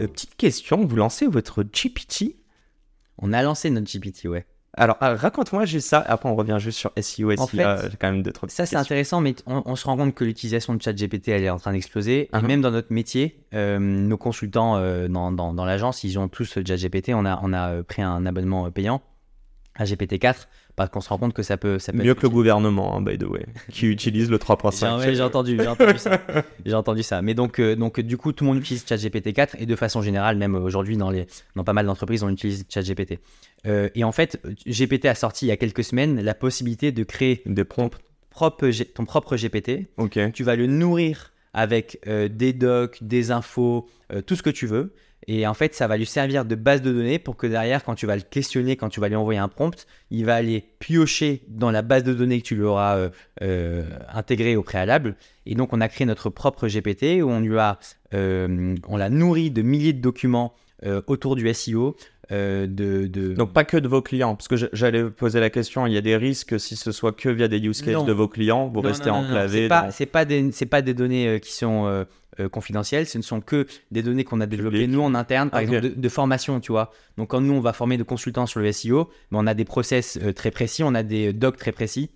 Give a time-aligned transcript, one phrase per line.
[0.00, 2.36] Euh, petite question, vous lancez votre GPT
[3.18, 4.46] On a lancé notre GPT, ouais.
[4.76, 7.90] Alors, euh, raconte-moi juste ça, après on revient juste sur SEO, En SEA, fait, euh,
[7.90, 10.24] j'ai quand même deux, trois Ça, c'est intéressant, mais on, on se rend compte que
[10.24, 12.28] l'utilisation de ChatGPT, elle est en train d'exploser.
[12.32, 12.40] Uh-huh.
[12.40, 16.26] Et même dans notre métier, euh, nos consultants euh, dans, dans, dans l'agence, ils ont
[16.26, 17.10] tous ChatGPT.
[17.14, 19.00] On a, on a pris un abonnement payant
[19.76, 20.46] à GPT-4
[20.76, 21.78] parce qu'on se rend compte que ça peut.
[21.78, 24.54] Ça peut Mieux être que le gouvernement, hein, by the way, qui utilise le J'ai
[24.54, 24.98] 3.5.
[24.98, 26.20] ouais, j'ai entendu, j'ai entendu ça.
[26.66, 27.22] J'ai entendu ça.
[27.22, 30.02] Mais donc, euh, donc, du coup, tout le monde utilise ChatGPT 4 et de façon
[30.02, 33.18] générale, même aujourd'hui, dans, les, dans pas mal d'entreprises, on utilise ChatGPT.
[33.66, 37.02] Euh, et en fait, GPT a sorti il y a quelques semaines la possibilité de
[37.04, 37.96] créer Des prompts,
[38.30, 39.88] propre ton propre GPT.
[39.96, 40.32] ok.
[40.32, 44.66] Tu vas le nourrir avec euh, des docs, des infos, euh, tout ce que tu
[44.66, 44.92] veux.
[45.26, 47.94] Et en fait, ça va lui servir de base de données pour que derrière, quand
[47.94, 51.42] tu vas le questionner, quand tu vas lui envoyer un prompt, il va aller piocher
[51.48, 53.08] dans la base de données que tu lui auras euh,
[53.42, 55.16] euh, intégrée au préalable.
[55.46, 57.78] Et donc, on a créé notre propre GPT où on lui a,
[58.12, 61.96] euh, on l'a nourri de milliers de documents euh, autour du SEO,
[62.32, 65.86] euh, de, de- Donc pas que de vos clients, parce que j'allais poser la question,
[65.86, 68.04] il y a des risques si ce soit que via des use cases Non.
[68.04, 69.62] de vos clients, vous Non, restez non, non, enclavé.
[69.62, 72.04] C'est pas, dans- c'est pas des, c'est pas des données qui sont
[72.40, 73.06] euh, euh, confidentielles.
[73.06, 74.90] Ce ne sont que des données qu'on a développées Public.
[74.90, 75.68] nous en interne, par Ok.
[75.68, 76.90] exemple de, de formation, tu vois.
[77.16, 79.64] Donc quand nous on va former des consultants sur le SEO, mais on a des
[79.64, 82.10] process euh, très précis, on a des docs très précis.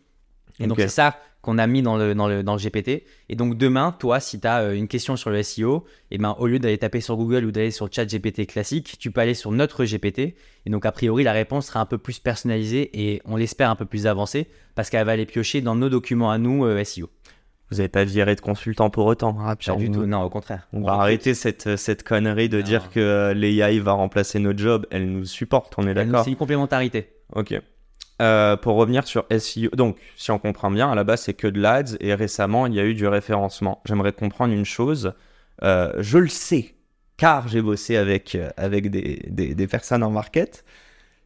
[0.61, 3.05] Et donc c'est ça qu'on a mis dans le, dans, le, dans le GPT.
[3.29, 6.49] Et donc demain, toi, si tu as une question sur le SEO, et ben, au
[6.49, 9.85] lieu d'aller taper sur Google ou d'aller sur ChatGPT classique, tu peux aller sur notre
[9.85, 10.19] GPT.
[10.19, 10.35] Et
[10.71, 13.85] donc a priori, la réponse sera un peu plus personnalisée et on l'espère un peu
[13.85, 17.09] plus avancée parce qu'elle va aller piocher dans nos documents à nous euh, SEO.
[17.71, 19.37] Vous n'avez pas viré de consultant pour autant.
[19.41, 20.67] hein, Pas du on- tout, non, au contraire.
[20.73, 22.65] On va arrêter cette, cette connerie de Non.
[22.65, 24.87] dire que euh, l'AI va remplacer notre job.
[24.91, 27.13] Elle nous supporte, on est d'accord C'est une complémentarité.
[27.35, 27.55] Ok.
[28.21, 31.47] Euh, pour revenir sur SEO, donc si on comprend bien, à la base c'est que
[31.47, 33.81] de l'ADS et récemment il y a eu du référencement.
[33.85, 35.13] J'aimerais comprendre une chose.
[35.63, 36.75] Euh, je le sais,
[37.17, 40.65] car j'ai bossé avec, avec des, des, des personnes en market.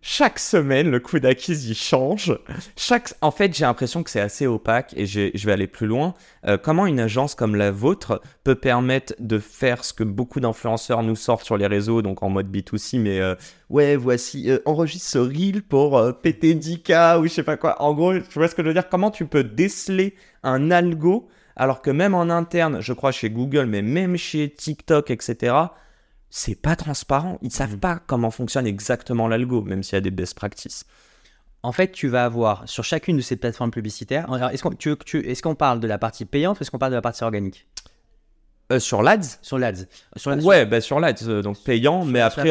[0.04, 2.36] Chaque semaine, le coût d'acquise il change.
[3.20, 6.14] En fait, j'ai l'impression que c'est assez opaque et je vais aller plus loin.
[6.44, 11.04] Euh, comment une agence comme la vôtre peut permettre de faire ce que beaucoup d'influenceurs
[11.04, 13.36] nous sortent sur les réseaux, donc en mode B2C, mais euh,
[13.70, 17.80] ouais, voici, euh, enregistre ce reel pour péter 10K ou je sais pas quoi.
[17.80, 18.88] En gros, tu vois ce que je veux dire?
[18.88, 23.66] Comment tu peux déceler un algo alors que même en interne, je crois chez Google,
[23.66, 25.54] mais même chez TikTok, etc.,
[26.34, 27.38] c'est pas transparent.
[27.43, 27.81] Ils savent Mhm.
[27.81, 30.84] pas comment fonctionne exactement l'algo, même s'il y a des best practices.
[31.62, 34.26] En fait, tu vas avoir sur chacune de ces plateformes publicitaires.
[34.50, 37.69] Est-ce qu'on parle de la partie payante ou est-ce qu'on parle de la partie organique?
[38.72, 39.87] Euh, sur l'ADS Sur l'ADS.
[40.16, 42.50] Sur Ouais, bah sur l'ADS, euh, donc payant, mais sur après, j'ai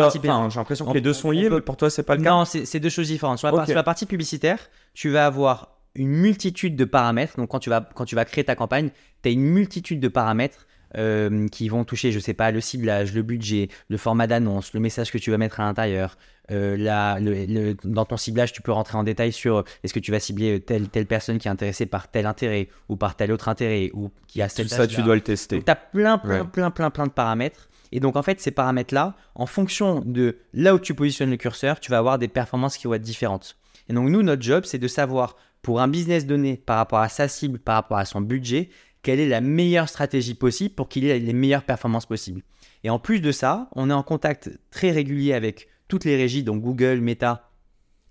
[0.59, 2.21] l'impression que On- les deux sont on liés, peut- mais pour toi, c'est pas le
[2.23, 2.29] cas.
[2.29, 3.39] Non, c'est deux choses différentes.
[3.39, 3.67] Sur la, par- Ok.
[3.67, 4.59] sur la partie publicitaire,
[4.93, 7.35] tu vas avoir une multitude de paramètres.
[7.37, 8.91] Donc, quand tu vas, quand tu vas créer ta campagne,
[9.23, 13.13] tu as une multitude de paramètres euh, qui vont toucher, je sais pas, le ciblage,
[13.13, 16.17] le budget, le format d'annonce, le message que tu vas mettre à l'intérieur.
[16.51, 19.93] Euh, la- le- le- dans ton ciblage, tu peux rentrer en détail sur euh, est-ce
[19.93, 23.15] que tu vas cibler telle, telle personne qui est intéressée par tel intérêt ou par
[23.15, 25.63] tel autre intérêt ou qui a Tout cette ça, tu dois le tester.
[25.63, 26.47] tu as plein, plein, Ouais.
[26.51, 27.69] plein, plein, plein de paramètres.
[27.93, 31.79] Et donc, en fait, ces paramètres-là, en fonction de là où tu positionnes le curseur,
[31.79, 33.57] tu vas avoir des performances qui vont être différentes.
[33.89, 37.09] Et donc, nous, notre job, c'est de savoir, pour un business donné, par rapport à
[37.09, 38.69] sa cible, par rapport à son budget,
[39.03, 42.41] quelle est la meilleure stratégie possible pour qu'il ait les meilleures performances possibles.
[42.83, 46.43] Et en plus de ça, on est en contact très régulier avec toutes les régies,
[46.43, 47.51] donc Google, Meta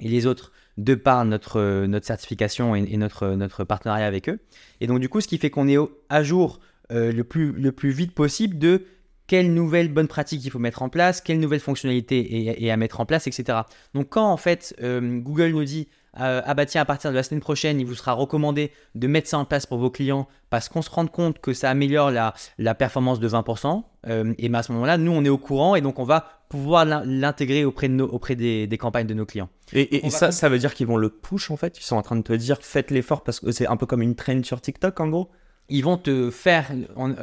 [0.00, 4.38] et les autres, de par notre, euh, certification et, et notre, partenariat avec eux.
[4.80, 5.76] Et donc, du coup, ce qui fait qu'on est
[6.08, 6.60] à jour
[6.92, 8.84] euh, le plus vite possible de
[9.30, 12.76] quelles nouvelles bonnes pratiques il faut mettre en place, quelles nouvelles fonctionnalités et, et à
[12.76, 13.60] mettre en place, etc.
[13.94, 15.86] Donc quand en fait euh, Google nous dit
[16.20, 19.06] euh, ah bah tiens à partir de la semaine prochaine il vous sera recommandé de
[19.06, 22.10] mettre ça en place pour vos clients parce qu'on se rend compte que ça améliore
[22.10, 25.38] la, la performance de 20%, euh, et ben à ce moment-là nous on est au
[25.38, 29.06] courant et donc on va pouvoir l'in- l'intégrer auprès, de nos, auprès des, des campagnes
[29.06, 29.48] de nos clients.
[29.72, 31.78] Et, ça, ça veut dire qu'ils vont le push en fait?
[31.78, 34.02] Ils sont en train de te dire faites l'effort parce que c'est un peu comme
[34.02, 35.30] une trend sur TikTok en gros?
[35.70, 36.70] Ils vont te faire,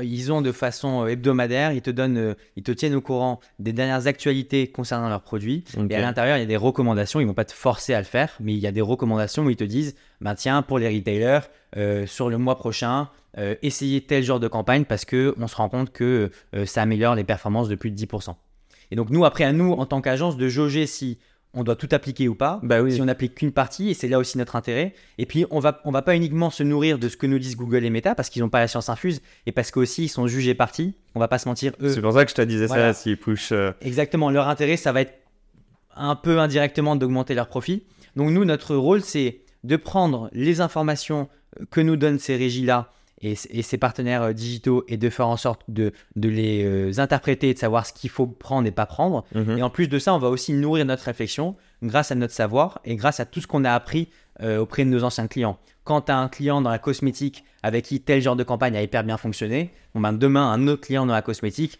[0.01, 3.39] ils ont de façon euh, hebdomadaire, ils te donnent, euh, ils te tiennent au courant
[3.59, 5.63] des dernières actualités concernant leurs produits.
[5.89, 7.19] Et à l'intérieur, il y a des recommandations.
[7.19, 9.49] Ils vont pas te forcer à le faire, mais il y a des recommandations où
[9.49, 11.41] ils te disent, ben tiens, pour les retailers,
[11.75, 15.55] euh, sur le mois prochain, euh, essayez tel genre de campagne parce que on se
[15.55, 18.35] rend compte que euh, ça améliore les performances de plus de 10%.
[18.89, 21.19] Et donc nous, après, à nous, en tant qu'agence, de jauger si
[21.59, 22.59] on doit tout appliquer ou pas.
[22.63, 22.93] Bah oui.
[22.93, 24.93] Si on n'applique qu'une partie, et c'est là aussi notre intérêt.
[25.17, 27.55] Et puis, on va, on va pas uniquement se nourrir de ce que nous disent
[27.57, 30.27] Google et Meta, parce qu'ils n'ont pas la science infuse, et parce qu'aussi, ils sont
[30.27, 30.93] jugés partis.
[31.15, 31.89] On va pas se mentir, eux.
[31.89, 32.93] C'est pour ça que je te disais Voilà.
[32.93, 33.51] ça, s'ils push.
[33.51, 35.13] euh, Exactement, leur intérêt, ça va être
[35.95, 37.83] un peu indirectement d'augmenter leur profit.
[38.15, 41.27] Donc nous, notre rôle, c'est de prendre les informations
[41.71, 45.37] que nous donnent ces régies-là et, et ces partenaires euh, digitaux et de faire en
[45.37, 48.85] sorte de, de les euh, interpréter et de savoir ce qu'il faut prendre et pas
[48.85, 49.25] prendre.
[49.33, 49.57] mhm.
[49.57, 52.79] Et en plus de ça, on va aussi nourrir notre réflexion grâce à notre savoir
[52.85, 54.09] et grâce à tout ce qu'on a appris
[54.41, 55.57] euh, auprès de nos anciens clients.
[55.83, 58.81] Quand tu as un client dans la cosmétique avec qui tel genre de campagne a
[58.83, 61.79] hyper bien fonctionné, bon ben demain, un autre client dans la cosmétique,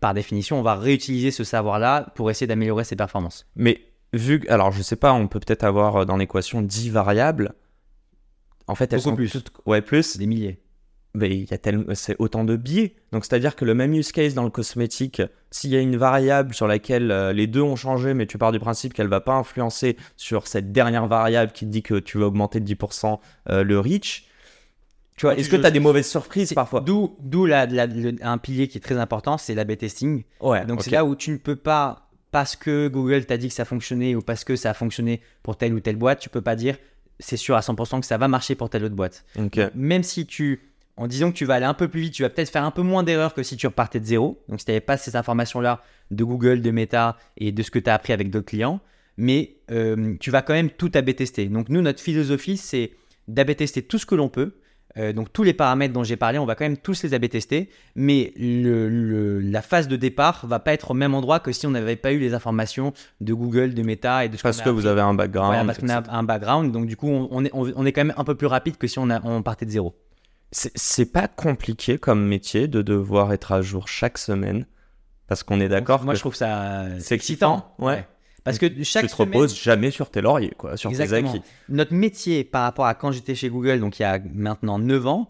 [0.00, 3.46] par définition, on va réutiliser ce savoir-là pour essayer d'améliorer ses performances.
[3.56, 3.82] Mais
[4.12, 7.52] vu que, alors je sais pas, on peut peut-être avoir dans l'équation 10 variables.
[8.68, 9.30] En fait, elles Beaucoup sont plus.
[9.32, 10.16] toutes- Ouais, plus.
[10.18, 10.60] Des milliers.
[11.14, 12.94] Mais il y a tellement, c'est autant de biais.
[13.12, 16.54] Donc c'est-à-dire que le même use case dans le cosmétique, s'il y a une variable
[16.54, 19.32] sur laquelle euh, les deux ont changé, mais tu pars du principe qu'elle va pas
[19.34, 23.18] influencer sur cette dernière variable qui te dit que tu vas augmenter de 10%
[23.48, 24.26] euh, le reach.
[25.16, 26.80] Tu vois, est-ce que tu as des mauvaises surprises parfois?
[26.80, 30.22] D'où, d'où la- la- le- un pilier qui est très important, c'est l'A-B testing.
[30.40, 30.64] Ouais.
[30.64, 33.64] Donc c'est là où tu ne peux pas, parce que Google t'a dit que ça
[33.64, 36.54] fonctionnait ou parce que ça a fonctionné pour telle ou telle boîte, tu peux pas
[36.54, 36.76] dire
[37.18, 39.24] c'est sûr à 100% que ça va marcher pour telle autre boîte.
[39.36, 39.58] Ok.
[39.74, 40.60] Même si tu,
[40.98, 42.70] en disant que tu vas aller un peu plus vite, tu vas peut-être faire un
[42.70, 44.42] peu moins d'erreurs que si tu repartais de zéro.
[44.48, 45.80] Donc si tu n'avais pas ces informations-là
[46.10, 48.80] de Google, de Meta et de ce que tu as appris avec d'autres clients,
[49.16, 51.46] mais euh, tu vas quand même tout A-B tester.
[51.46, 52.92] Donc nous, notre philosophie, c'est
[53.28, 54.54] d'A-B tester tout ce que l'on peut.
[54.96, 57.28] Euh, donc tous les paramètres dont j'ai parlé, on va quand même tous les A-B
[57.28, 61.52] tester, mais le- le- la phase de départ va pas être au même endroit que
[61.52, 64.56] si on n'avait pas eu les informations de Google, de Meta et de ce Parce
[64.62, 65.48] que vous avez un background.
[65.48, 67.92] Voilà, parce qu'on a un background, donc du coup on, on est, on- on est
[67.92, 69.94] quand même un peu plus rapide que si on, a- on partait de zéro.
[70.50, 74.66] C'est- pas compliqué comme métier de devoir être à jour chaque semaine.
[75.26, 78.06] Parce qu'on est d'accord Moi que je trouve ça c'est excitant, ouais.
[78.44, 81.32] Parce que chaque tu te semaine, reposes jamais sur tes lauriers, quoi, sur Exactement.
[81.32, 81.48] tes acquis.
[81.68, 85.06] notre métier par rapport à quand j'étais chez Google, donc il y a maintenant 9
[85.06, 85.28] ans,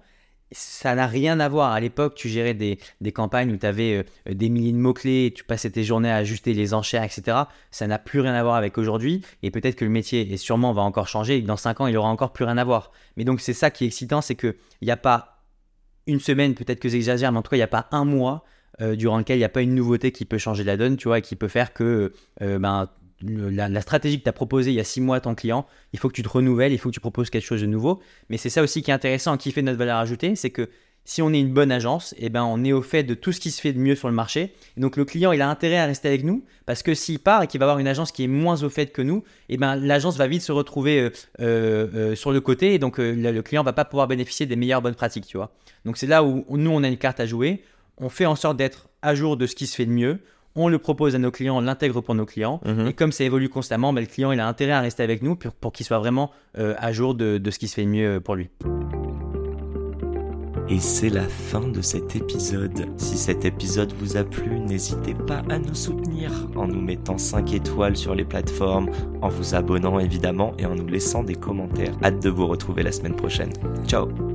[0.51, 1.73] ça n'a rien à voir.
[1.73, 2.79] À l'époque, tu gérais des,
[3.13, 6.55] campagnes où tu avais euh, des milliers de mots-clés, tu passais tes journées à ajuster
[6.55, 7.37] les enchères, etc.
[7.71, 9.23] Ça n'a plus rien à voir avec aujourd'hui.
[9.43, 11.97] Et peut-être que le métier, et sûrement va encore changer, et dans 5 ans, il
[11.97, 12.93] aura encore plus rien à voir.
[13.17, 15.43] Mais donc, c'est ça qui est excitant, c'est qu'il n'y a pas
[16.07, 18.45] une semaine, peut-être que j'exagère, mais en tout cas, il n'y a pas un mois
[18.81, 21.09] euh, durant lequel il n'y a pas une nouveauté qui peut changer la donne, tu
[21.09, 22.13] vois, et qui peut faire que
[22.43, 22.89] euh, ben,
[23.23, 25.67] le- la, stratégie que tu as proposée il y a 6 mois à ton client,
[25.93, 28.01] il faut que tu te renouvelles, il faut que tu proposes quelque chose de nouveau.
[28.29, 30.69] Mais c'est ça aussi qui est intéressant, qui fait notre valeur ajoutée, c'est que
[31.05, 33.41] si on est une bonne agence, eh ben on est au fait de tout ce
[33.41, 34.53] qui se fait de mieux sur le marché.
[34.77, 37.47] Donc le client, il a intérêt à rester avec nous parce que s'il part et
[37.47, 40.19] qu'il va avoir une agence qui est moins au fait que nous, eh ben l'agence
[40.19, 41.11] va vite se retrouver euh,
[41.41, 44.45] euh, euh, sur le côté et donc euh, le, le client va pas pouvoir bénéficier
[44.45, 45.51] des meilleures bonnes pratiques, tu vois.
[45.87, 47.63] Donc c'est là où nous on a une carte à jouer.
[47.97, 50.19] On fait en sorte d'être à jour de ce qui se fait de mieux.
[50.55, 52.61] On le propose à nos clients, on l'intègre pour nos clients.
[52.65, 52.89] Mhm.
[52.89, 55.37] Et comme ça évolue constamment, ben, le client il a intérêt à rester avec nous
[55.37, 57.89] pour, pour qu'il soit vraiment euh, à jour de, de ce qui se fait de
[57.89, 58.49] mieux pour lui.
[60.71, 62.87] Et c'est la fin de cet épisode.
[62.99, 67.55] Si cet épisode vous a plu, n'hésitez pas à nous soutenir en nous mettant 5
[67.55, 68.91] étoiles sur les plateformes,
[69.23, 71.95] en vous abonnant évidemment et en nous laissant des commentaires.
[72.05, 73.53] Hâte de vous retrouver la semaine prochaine.
[73.87, 74.28] Ciao